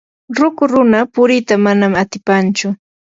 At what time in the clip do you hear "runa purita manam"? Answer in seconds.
0.71-1.91